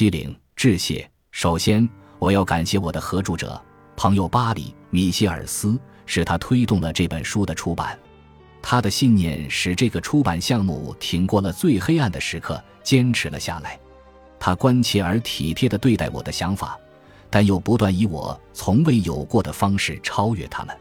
[0.00, 1.06] 七零致谢。
[1.30, 1.86] 首先，
[2.18, 3.62] 我要感谢我的合著者、
[3.98, 7.98] 朋友巴里·米歇尔斯，是他推动了这本书的出版。
[8.62, 13.78] 他的信念使这个出版项目挺过了最黑暗的时刻，坚持了下来。
[14.38, 16.80] 他关切而体贴地对待我的想法，
[17.28, 20.74] 但又不断以我从未有过的方式超越他们。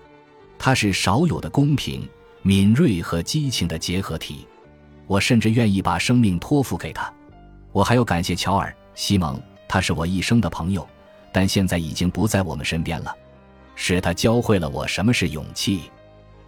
[0.57, 2.07] 他是少有的公平、
[2.41, 4.47] 敏锐和激情的结合体。
[5.07, 7.13] 我甚至愿意把生命托付给他。
[7.73, 10.85] 我还要感谢乔尔·西蒙，他是我一生的朋友，
[11.31, 13.15] 但现在已经不在我们身边了。
[13.73, 15.83] 是他教会了我什么是勇气。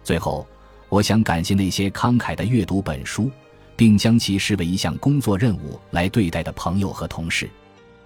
[0.04, 0.46] 最后，
[0.90, 3.30] 我想感谢那些慷慨地阅读本书，
[3.74, 7.48] 并将其视为一项工作任务来对待的朋友和同事。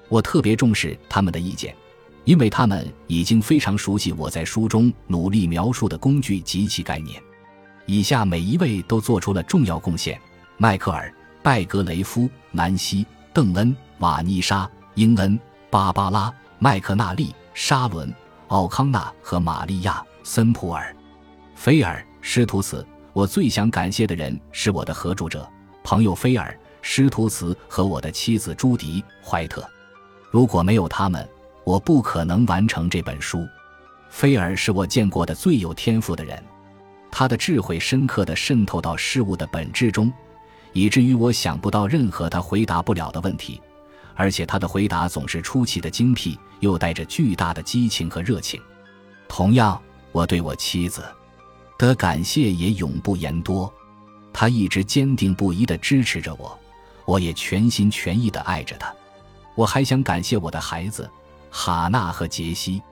[0.09, 1.74] 我特别重视他们的意见，
[2.23, 7.20] 因为他们已经非常熟悉我在书中努力描述的工具及其概念。
[7.84, 10.16] 以下每一位都做出了重要贡献。
[10.56, 11.09] 迈克尔·
[11.42, 14.64] 拜格雷夫、南希·邓恩、瓦妮莎·
[14.95, 15.38] 英恩、
[15.70, 18.09] 芭芭拉·麦克纳利、沙伦·
[18.48, 20.95] 奥康纳和玛利亚·森普尔、
[21.54, 22.87] 菲尔·施图茨。
[23.15, 25.48] 我最想感谢的人是我的合著者、
[25.82, 26.51] 朋友菲尔·
[26.82, 29.66] 施图茨和我的妻子朱迪·怀特。
[30.30, 31.26] 如果没有他们，
[31.65, 33.46] 我不可能完成这本书。
[34.10, 36.43] 菲尔是我见过的最有天赋的人，
[37.10, 40.12] 他的智慧深刻地渗透到事物的本质中。
[40.74, 43.62] 以至于我想不到任何他回答不了的问题，
[44.16, 48.60] 而且他的回答总是出奇的精辟，又带着巨大的激情和热情。
[49.28, 51.04] 同样，我对我妻子
[51.78, 53.72] 的感谢也永不言多。
[54.32, 56.59] 她一直坚定不移地支持着我，
[57.04, 58.92] 我也全心全意地爱着她。
[59.54, 61.09] 我还想感谢我的孩子
[61.50, 62.82] 哈娜和杰西，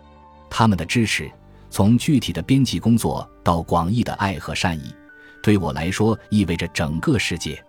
[0.49, 1.31] 他们的支持，
[1.71, 4.95] 从具体的编辑工作到广义的爱和善意，
[5.43, 7.63] 对我来说意味着整个世界。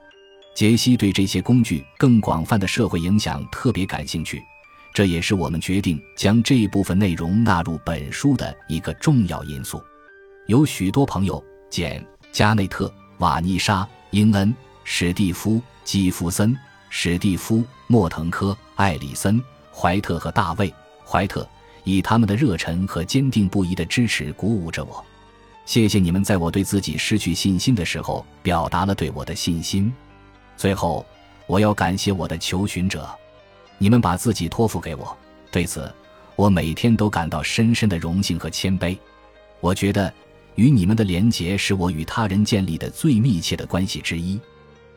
[0.55, 4.41] 杰西对这些工具更广泛的社会影响特别感兴趣，
[4.93, 9.83] 这也是我们决定将这一部分内容纳入本书的一个重要因素。
[10.47, 12.01] 有许多朋友简·
[12.31, 14.55] 加内特、瓦妮莎·英恩、
[14.85, 16.57] 史蒂夫·基夫森、
[16.89, 17.57] 史蒂夫·
[17.88, 19.38] 莫腾科、艾里森·
[19.73, 20.69] 怀特和大卫·
[21.05, 21.45] 怀特，
[21.83, 25.03] 以他们的热忱和坚定不移的支持鼓舞着我。
[25.65, 29.94] 谢谢你们在我对自己失去信心的时候表达了对我的信心。
[30.57, 31.05] 最后，
[31.47, 33.07] 我要感谢我的求寻者，
[33.77, 35.16] 你们把自己托付给我，
[35.51, 35.93] 对此
[36.35, 38.97] 我每天都感到深深的荣幸和谦卑。
[39.59, 40.13] 我觉得
[40.55, 44.39] 与你们的连结是我与他人建立的最密切的关系之一。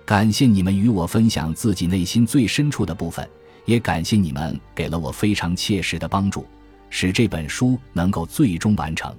[0.05, 3.29] 感谢你们与我分享自己内心最深处的部分，
[3.67, 6.47] 也感谢你们给了我非常切实的帮助，
[6.89, 9.15] 使这本书能够最终完成。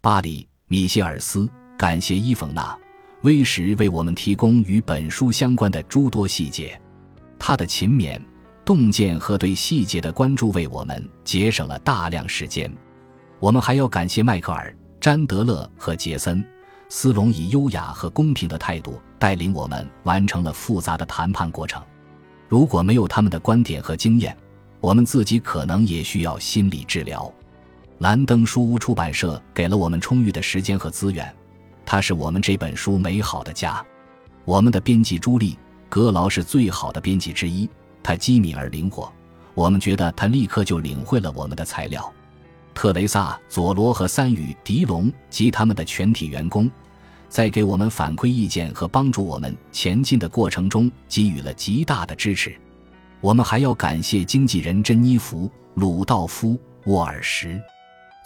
[0.00, 2.76] 巴里·米歇尔斯，感谢伊冯娜。
[3.22, 6.80] 威什为我们提供与本书相关的诸多细节，
[7.36, 8.20] 他的勤勉、
[8.64, 12.72] 洞见和对细节的关注为我们节省了大量时间。
[13.40, 16.40] 我们还要感谢迈克尔、詹德勒和杰森·
[16.88, 21.82] 斯隆以优雅和公平的态度带领我们完成了复杂的谈判过程。
[22.46, 24.36] 如果没有他们的观点和经验，
[24.80, 27.32] 我们自己可能也需要心理治疗。
[27.98, 31.34] 兰登书屋出版社给了我们充裕的时间和资源。
[31.90, 33.82] 他是我们这本书美好的家，
[34.44, 35.52] 我们的编辑朱莉·
[35.88, 37.66] 格劳是最好的编辑之一。
[38.02, 39.10] 他机敏而灵活，
[39.54, 42.12] 我们觉得他立刻就领会了我们的材料。
[42.74, 46.70] 特雷萨·佐罗和三宇·迪龙及他们的全体员工，
[47.26, 52.54] 在给我们反馈意见和帮助我们前进的过程中给予了极大的支持。
[53.22, 56.50] 我们还要感谢经纪人珍妮弗·鲁道夫·
[56.84, 57.58] 沃尔什，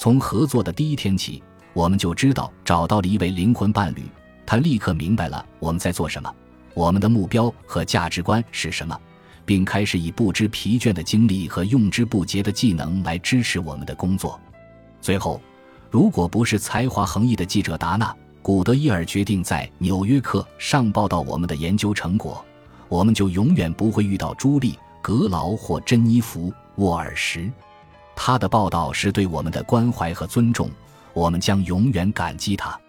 [0.01, 1.41] 从合作的第一天起。
[1.73, 4.03] 我们就知道找到了一位灵魂伴侣，
[4.45, 6.33] 他立刻明白了我们在做什么，
[6.75, 8.99] 我们的目标和价值观是什么，
[9.45, 14.39] 并开始以不知疲倦的精力和用之不竭的技能来支持我们的工作。
[15.01, 15.41] 最后，
[15.91, 18.07] 如果不是才华横溢的记者达纳·
[18.43, 22.45] 古德伊尔决定在《纽约客》上报道我们的研究成果，
[22.89, 27.51] 我们就永远不会遇到朱莉·格劳或珍妮弗·沃尔什。
[28.15, 30.71] 他的报道是对我们的关怀和尊重。
[31.15, 32.82] 我们将永远感激他。